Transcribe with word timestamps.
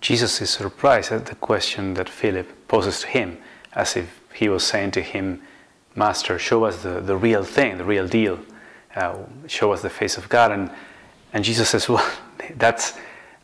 Jesus 0.00 0.40
is 0.40 0.50
surprised 0.50 1.12
at 1.12 1.26
the 1.26 1.34
question 1.34 1.94
that 1.94 2.08
Philip 2.08 2.68
poses 2.68 3.00
to 3.00 3.06
him, 3.08 3.38
as 3.74 3.96
if 3.96 4.20
he 4.34 4.48
was 4.48 4.64
saying 4.64 4.92
to 4.92 5.02
him, 5.02 5.42
Master, 5.94 6.38
show 6.38 6.64
us 6.64 6.82
the, 6.82 7.00
the 7.00 7.16
real 7.16 7.44
thing, 7.44 7.76
the 7.76 7.84
real 7.84 8.08
deal. 8.08 8.38
Uh, 8.94 9.18
show 9.46 9.72
us 9.72 9.82
the 9.82 9.90
face 9.90 10.16
of 10.16 10.28
God. 10.28 10.52
And, 10.52 10.70
and 11.32 11.44
Jesus 11.44 11.68
says, 11.68 11.88
Well, 11.88 12.08
that's, 12.56 12.94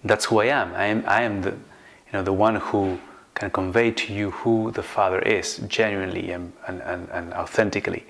that's 0.05 0.25
who 0.27 0.41
I 0.41 0.47
am. 0.47 0.75
I 0.75 0.87
am, 0.87 1.05
I 1.07 1.23
am 1.23 1.43
the, 1.43 1.51
you 1.51 2.13
know, 2.13 2.23
the 2.23 2.33
one 2.33 2.57
who 2.57 2.99
can 3.35 3.51
convey 3.51 3.91
to 3.91 4.13
you 4.13 4.31
who 4.31 4.71
the 4.71 4.83
Father 4.83 5.19
is, 5.21 5.59
genuinely 5.69 6.31
and, 6.31 6.53
and, 6.67 6.81
and, 6.83 7.09
and 7.11 7.35
authentically. 7.35 8.07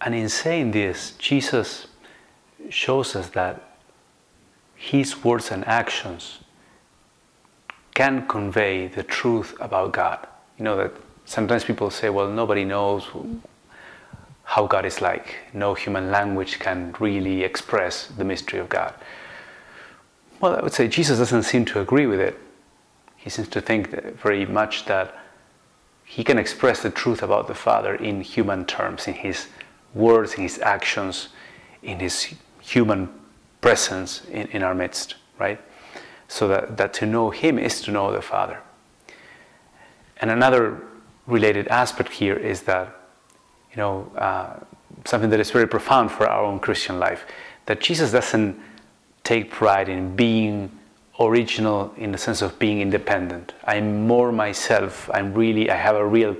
And 0.00 0.14
in 0.14 0.28
saying 0.28 0.70
this, 0.70 1.12
Jesus 1.18 1.88
shows 2.68 3.16
us 3.16 3.30
that 3.30 3.76
his 4.76 5.24
words 5.24 5.50
and 5.50 5.66
actions 5.66 6.38
can 7.94 8.26
convey 8.26 8.88
the 8.88 9.02
truth 9.02 9.54
about 9.60 9.92
God. 9.92 10.26
You 10.58 10.64
know 10.64 10.76
that 10.76 10.92
sometimes 11.24 11.64
people 11.64 11.90
say, 11.90 12.10
well, 12.10 12.28
nobody 12.28 12.64
knows 12.64 13.06
how 14.44 14.66
God 14.66 14.84
is 14.84 15.00
like. 15.00 15.36
No 15.52 15.74
human 15.74 16.10
language 16.10 16.58
can 16.58 16.94
really 17.00 17.42
express 17.42 18.06
the 18.08 18.24
mystery 18.24 18.58
of 18.58 18.68
God. 18.68 18.94
Well, 20.40 20.56
I 20.56 20.60
would 20.62 20.72
say 20.72 20.88
Jesus 20.88 21.18
doesn't 21.18 21.44
seem 21.44 21.64
to 21.66 21.80
agree 21.80 22.06
with 22.06 22.20
it. 22.20 22.38
He 23.16 23.30
seems 23.30 23.48
to 23.48 23.60
think 23.60 23.88
very 24.18 24.44
much 24.44 24.84
that 24.84 25.16
he 26.04 26.22
can 26.22 26.38
express 26.38 26.82
the 26.82 26.90
truth 26.90 27.22
about 27.22 27.46
the 27.46 27.54
Father 27.54 27.94
in 27.94 28.20
human 28.20 28.66
terms, 28.66 29.08
in 29.08 29.14
his 29.14 29.46
words, 29.94 30.34
in 30.34 30.42
his 30.42 30.58
actions, 30.58 31.28
in 31.82 32.00
his 32.00 32.34
human 32.60 33.08
presence 33.60 34.24
in, 34.26 34.46
in 34.48 34.62
our 34.62 34.74
midst, 34.74 35.14
right? 35.38 35.58
So 36.28 36.48
that, 36.48 36.76
that 36.76 36.94
to 36.94 37.06
know 37.06 37.30
him 37.30 37.58
is 37.58 37.80
to 37.82 37.90
know 37.90 38.12
the 38.12 38.22
Father. 38.22 38.60
And 40.20 40.30
another 40.30 40.80
related 41.26 41.68
aspect 41.68 42.12
here 42.12 42.36
is 42.36 42.62
that, 42.62 42.94
you 43.70 43.76
know, 43.76 44.10
uh, 44.16 44.60
something 45.04 45.30
that 45.30 45.40
is 45.40 45.50
very 45.50 45.66
profound 45.66 46.10
for 46.10 46.26
our 46.26 46.44
own 46.44 46.58
Christian 46.58 46.98
life, 46.98 47.24
that 47.66 47.80
Jesus 47.80 48.12
doesn't 48.12 48.58
take 49.22 49.50
pride 49.50 49.88
in 49.88 50.14
being 50.14 50.70
original 51.20 51.92
in 51.96 52.12
the 52.12 52.18
sense 52.18 52.42
of 52.42 52.58
being 52.58 52.80
independent. 52.80 53.54
I'm 53.64 54.06
more 54.06 54.32
myself. 54.32 55.10
I'm 55.12 55.32
really, 55.32 55.70
I 55.70 55.76
have 55.76 55.96
a 55.96 56.06
real, 56.06 56.36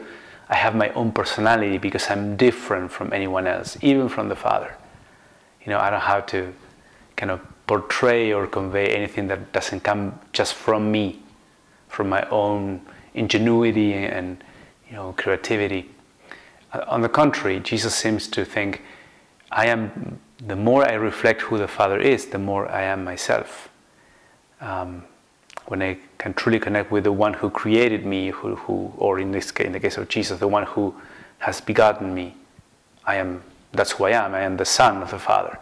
I 0.48 0.56
have 0.56 0.74
my 0.74 0.90
own 0.90 1.12
personality 1.12 1.78
because 1.78 2.10
I'm 2.10 2.36
different 2.36 2.90
from 2.90 3.12
anyone 3.12 3.46
else, 3.46 3.76
even 3.82 4.08
from 4.08 4.28
the 4.28 4.36
Father. 4.36 4.76
You 5.64 5.70
know, 5.70 5.78
I 5.78 5.90
don't 5.90 6.00
have 6.00 6.26
to 6.26 6.52
kind 7.16 7.30
of 7.30 7.40
portray 7.66 8.32
or 8.32 8.46
convey 8.46 8.88
anything 8.94 9.28
that 9.28 9.52
doesn't 9.52 9.80
come 9.80 10.18
just 10.32 10.54
from 10.54 10.90
me, 10.90 11.20
from 11.88 12.08
my 12.08 12.22
own 12.28 12.80
ingenuity 13.14 13.94
and, 13.94 14.42
you 14.88 14.94
know, 14.94 15.14
creativity. 15.16 15.90
Uh, 16.72 16.84
on 16.88 17.00
the 17.00 17.08
contrary, 17.08 17.60
Jesus 17.60 17.94
seems 17.94 18.28
to 18.28 18.44
think, 18.44 18.82
I 19.50 19.66
am, 19.66 20.18
the 20.38 20.56
more 20.56 20.88
I 20.88 20.94
reflect 20.94 21.42
who 21.42 21.58
the 21.58 21.68
Father 21.68 21.98
is, 21.98 22.26
the 22.26 22.38
more 22.38 22.68
I 22.68 22.82
am 22.82 23.04
myself 23.04 23.68
um, 24.60 25.04
when 25.66 25.82
I 25.82 25.98
can 26.18 26.34
truly 26.34 26.58
connect 26.58 26.90
with 26.90 27.04
the 27.04 27.12
one 27.12 27.34
who 27.34 27.50
created 27.50 28.04
me, 28.04 28.30
who, 28.30 28.56
who, 28.56 28.92
or 28.96 29.18
in 29.18 29.30
this 29.32 29.50
case, 29.50 29.66
in 29.66 29.72
the 29.72 29.80
case 29.80 29.96
of 29.96 30.08
Jesus, 30.08 30.38
the 30.38 30.48
one 30.48 30.64
who 30.64 30.94
has 31.38 31.60
begotten 31.60 32.14
me, 32.14 32.34
I 33.04 33.16
am. 33.16 33.42
That's 33.72 33.92
who 33.92 34.04
I 34.04 34.10
am. 34.10 34.34
I 34.34 34.40
am 34.40 34.56
the 34.56 34.64
Son 34.64 35.02
of 35.02 35.10
the 35.10 35.18
Father, 35.18 35.58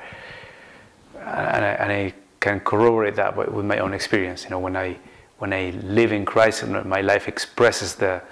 and 1.26 1.64
I, 1.64 1.70
and 1.80 1.92
I 1.92 2.14
can 2.40 2.60
corroborate 2.60 3.14
that 3.16 3.36
with 3.36 3.64
my 3.64 3.78
own 3.78 3.94
experience. 3.94 4.44
You 4.44 4.50
know, 4.50 4.58
when 4.58 4.76
I 4.76 4.98
when 5.38 5.52
I 5.52 5.70
live 5.82 6.12
in 6.12 6.24
Christ 6.24 6.62
and 6.62 6.84
my 6.84 7.00
life 7.00 7.28
expresses 7.28 7.94
the 7.96 8.22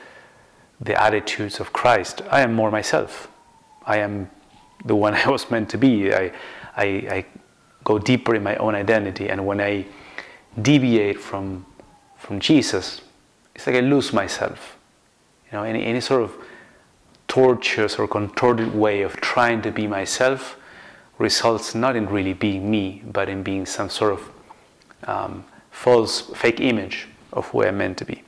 the 0.80 1.00
attitudes 1.00 1.60
of 1.60 1.72
Christ, 1.72 2.22
I 2.30 2.41
am 2.41 2.55
more 2.55 2.70
myself. 2.70 3.28
I 3.84 3.98
am 3.98 4.31
the 4.84 4.97
one 4.97 5.15
I 5.26 5.28
was 5.28 5.50
meant 5.50 5.69
to 5.70 5.78
be. 5.78 6.12
I, 6.12 6.32
I, 6.76 6.84
I 6.84 7.26
go 7.84 7.98
deeper 7.98 8.34
in 8.34 8.42
my 8.42 8.56
own 8.56 8.75
identity, 8.75 9.28
and 9.28 9.47
when 9.47 9.60
I 9.60 9.86
deviate 10.60 11.20
from 11.20 11.66
from 12.16 12.38
Jesus, 12.41 13.00
it's 13.54 13.66
like 13.66 13.76
I 13.76 13.81
lose 13.81 14.12
myself. 14.12 14.76
You 15.47 15.59
know, 15.59 15.65
any 15.65 15.84
any 15.84 16.00
sort 16.00 16.22
of 16.22 16.32
tortuous 17.28 17.97
or 17.98 18.09
contorted 18.09 18.75
way 18.75 19.03
of 19.03 19.16
trying 19.16 19.62
to 19.62 19.70
be 19.70 19.86
myself 19.86 20.56
results 21.20 21.75
not 21.75 21.94
in 21.94 22.06
really 22.08 22.32
being 22.32 22.70
me, 22.70 23.03
but 23.12 23.28
in 23.28 23.42
being 23.42 23.66
some 23.66 23.88
sort 23.88 24.12
of 24.14 24.31
um, 25.04 25.44
false, 25.70 26.22
fake 26.34 26.60
image 26.60 27.06
of 27.32 27.47
who 27.48 27.62
I'm 27.62 27.78
meant 27.78 27.98
to 27.98 28.04
be. 28.04 28.22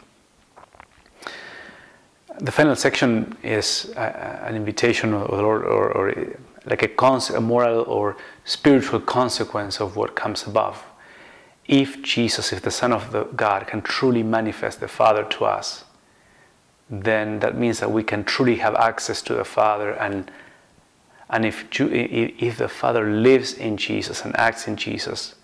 The 2.38 2.52
final 2.52 2.76
section 2.76 3.36
is 3.42 3.92
a, 3.96 4.46
an 4.46 4.54
invitation 4.54 5.12
or, 5.12 5.24
or, 5.24 5.64
or 5.64 6.36
like 6.66 6.82
a, 6.82 6.88
cons- 6.88 7.30
a 7.30 7.40
moral 7.40 7.82
or 7.82 8.16
spiritual 8.44 9.00
consequence 9.00 9.80
of 9.80 9.96
what 9.96 10.14
comes 10.14 10.46
above 10.46 10.84
if 11.66 12.02
Jesus, 12.02 12.52
if 12.52 12.62
the 12.62 12.70
Son 12.70 12.92
of 12.92 13.12
the 13.12 13.24
God, 13.24 13.66
can 13.66 13.82
truly 13.82 14.22
manifest 14.22 14.80
the 14.80 14.88
Father 14.88 15.24
to 15.24 15.44
us, 15.44 15.84
then 16.90 17.38
that 17.40 17.56
means 17.56 17.80
that 17.80 17.90
we 17.90 18.02
can 18.02 18.24
truly 18.24 18.56
have 18.56 18.74
access 18.74 19.22
to 19.22 19.34
the 19.34 19.44
Father. 19.44 19.92
And, 19.92 20.30
and 21.32 21.46
if, 21.46 21.64
if 21.80 22.58
the 22.58 22.68
Father 22.68 23.10
lives 23.10 23.54
in 23.54 23.78
Jesus 23.78 24.24
and 24.24 24.36
acts 24.36 24.68
in 24.68 24.76
Jesus, 24.76 25.34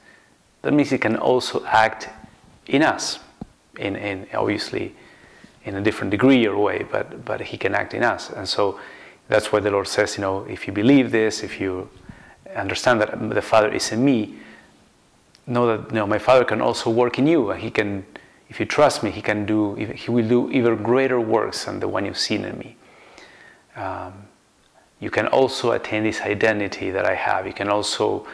that 0.60 0.74
means 0.74 0.90
He 0.90 0.98
can 0.98 1.16
also 1.16 1.64
act 1.64 2.10
in 2.66 2.82
us, 2.82 3.18
in, 3.78 3.96
in 3.96 4.26
obviously 4.34 4.94
in 5.64 5.76
a 5.76 5.80
different 5.80 6.10
degree 6.10 6.46
or 6.46 6.58
way, 6.58 6.86
but, 6.90 7.24
but 7.24 7.40
He 7.40 7.56
can 7.56 7.74
act 7.74 7.94
in 7.94 8.02
us. 8.02 8.28
And 8.30 8.46
so 8.46 8.78
that's 9.28 9.50
why 9.50 9.60
the 9.60 9.70
Lord 9.70 9.88
says, 9.88 10.16
you 10.18 10.20
know, 10.20 10.44
if 10.44 10.66
you 10.66 10.74
believe 10.74 11.10
this, 11.10 11.42
if 11.42 11.58
you 11.58 11.88
understand 12.54 13.00
that 13.00 13.30
the 13.30 13.42
Father 13.42 13.72
is 13.72 13.90
in 13.90 14.04
me, 14.04 14.34
know 15.46 15.66
that 15.66 15.88
you 15.88 15.96
know, 15.96 16.06
my 16.06 16.18
Father 16.18 16.44
can 16.44 16.60
also 16.60 16.90
work 16.90 17.18
in 17.18 17.26
you. 17.26 17.50
He 17.52 17.70
can, 17.70 18.04
if 18.50 18.60
you 18.60 18.66
trust 18.66 19.02
me, 19.02 19.10
He 19.10 19.22
can 19.22 19.46
do. 19.46 19.74
He 19.74 20.10
will 20.10 20.28
do 20.28 20.50
even 20.50 20.82
greater 20.82 21.18
works 21.18 21.64
than 21.64 21.80
the 21.80 21.88
one 21.88 22.04
you've 22.04 22.18
seen 22.18 22.44
in 22.44 22.58
me. 22.58 22.76
Um, 23.74 24.28
you 25.00 25.10
can 25.10 25.26
also 25.28 25.72
attain 25.72 26.02
this 26.02 26.20
identity 26.20 26.90
that 26.90 27.04
I 27.04 27.14
have. 27.14 27.46
You 27.46 27.52
can 27.52 27.68
also 27.68 28.26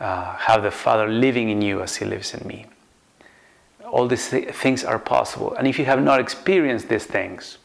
uh, 0.00 0.36
have 0.36 0.62
the 0.62 0.70
Father 0.70 1.08
living 1.08 1.50
in 1.50 1.62
you 1.62 1.80
as 1.80 1.96
He 1.96 2.04
lives 2.04 2.34
in 2.34 2.46
me. 2.46 2.66
All 3.84 4.08
these 4.08 4.30
th- 4.30 4.50
things 4.50 4.84
are 4.84 4.98
possible. 4.98 5.54
And 5.54 5.68
if 5.68 5.78
you 5.78 5.84
have 5.84 6.02
not 6.02 6.18
experienced 6.18 6.88
these 6.88 7.04
things, 7.04 7.58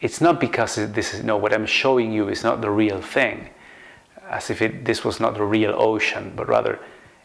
it's 0.00 0.20
not 0.20 0.40
because 0.40 0.76
this 0.76 1.14
is 1.14 1.24
know 1.24 1.36
what 1.36 1.52
I'm 1.52 1.66
showing 1.66 2.12
you 2.12 2.28
is 2.28 2.42
not 2.42 2.60
the 2.60 2.70
real 2.70 3.00
thing, 3.00 3.48
as 4.28 4.50
if 4.50 4.60
it, 4.62 4.84
this 4.84 5.04
was 5.04 5.20
not 5.20 5.34
the 5.34 5.44
real 5.44 5.74
ocean, 5.76 6.32
but 6.36 6.48
rather 6.48 6.78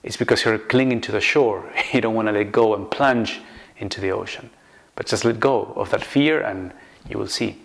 it's 0.04 0.18
because 0.18 0.46
you're 0.46 0.58
clinging 0.58 1.02
to 1.02 1.12
the 1.12 1.22
shore. 1.22 1.70
You 1.94 2.02
don't 2.02 2.16
want 2.16 2.28
to 2.28 2.32
let 2.32 2.52
go 2.52 2.76
and 2.76 2.90
plunge 2.90 3.42
into 3.78 4.02
the 4.02 4.12
ocean. 4.12 4.50
But 4.96 5.06
just 5.06 5.26
let 5.26 5.40
go 5.40 5.74
of 5.76 5.92
that 5.92 6.04
fear 6.04 6.42
and 6.42 6.72
you 7.10 7.18
will 7.18 7.28
see. 7.28 7.58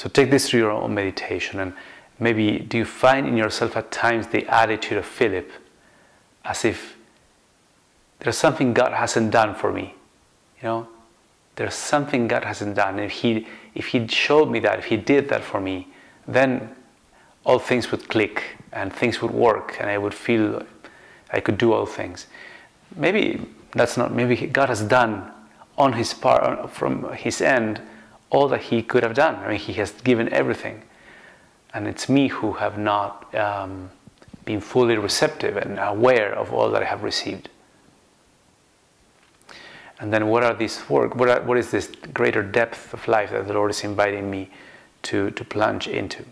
So 0.00 0.08
take 0.08 0.30
this 0.30 0.48
to 0.48 0.56
your 0.56 0.70
own 0.70 0.94
meditation 0.94 1.60
and 1.60 1.74
maybe 2.18 2.58
do 2.58 2.78
you 2.78 2.86
find 2.86 3.28
in 3.28 3.36
yourself 3.36 3.76
at 3.76 3.92
times 3.92 4.28
the 4.28 4.46
attitude 4.46 4.96
of 4.96 5.04
Philip 5.04 5.52
as 6.42 6.64
if 6.64 6.96
there's 8.20 8.38
something 8.38 8.72
God 8.72 8.94
hasn't 8.94 9.30
done 9.30 9.54
for 9.54 9.70
me? 9.70 9.94
You 10.62 10.68
know, 10.68 10.88
there's 11.56 11.74
something 11.74 12.28
God 12.28 12.46
hasn't 12.46 12.76
done. 12.76 12.98
If 12.98 13.10
He 13.10 13.46
if 13.74 13.88
He 13.88 14.08
showed 14.08 14.50
me 14.50 14.58
that, 14.60 14.78
if 14.78 14.86
He 14.86 14.96
did 14.96 15.28
that 15.28 15.44
for 15.44 15.60
me, 15.60 15.88
then 16.26 16.74
all 17.44 17.58
things 17.58 17.90
would 17.90 18.08
click 18.08 18.56
and 18.72 18.90
things 18.90 19.20
would 19.20 19.32
work 19.32 19.76
and 19.80 19.90
I 19.90 19.98
would 19.98 20.14
feel 20.14 20.62
I 21.30 21.40
could 21.40 21.58
do 21.58 21.74
all 21.74 21.84
things. 21.84 22.26
Maybe 22.96 23.46
that's 23.72 23.98
not, 23.98 24.14
maybe 24.14 24.46
God 24.46 24.70
has 24.70 24.80
done 24.80 25.30
on 25.76 25.92
his 25.92 26.14
part, 26.14 26.70
from 26.70 27.12
his 27.12 27.42
end, 27.42 27.82
all 28.30 28.48
that 28.48 28.62
he 28.62 28.82
could 28.82 29.02
have 29.02 29.14
done. 29.14 29.36
I 29.36 29.48
mean, 29.48 29.58
he 29.58 29.74
has 29.74 29.90
given 29.90 30.32
everything. 30.32 30.82
And 31.74 31.86
it's 31.86 32.08
me 32.08 32.28
who 32.28 32.54
have 32.54 32.78
not 32.78 33.32
um, 33.34 33.90
been 34.44 34.60
fully 34.60 34.96
receptive 34.96 35.56
and 35.56 35.78
aware 35.78 36.32
of 36.32 36.52
all 36.52 36.70
that 36.70 36.82
I 36.82 36.86
have 36.86 37.02
received. 37.02 37.48
And 40.00 40.12
then, 40.12 40.28
what 40.28 40.42
are 40.42 40.54
these 40.54 40.88
work? 40.88 41.14
What, 41.14 41.28
are, 41.28 41.42
what 41.42 41.58
is 41.58 41.70
this 41.70 41.92
greater 42.14 42.42
depth 42.42 42.94
of 42.94 43.06
life 43.06 43.30
that 43.32 43.46
the 43.46 43.52
Lord 43.52 43.70
is 43.70 43.84
inviting 43.84 44.30
me 44.30 44.48
to, 45.02 45.30
to 45.32 45.44
plunge 45.44 45.88
into? 45.88 46.24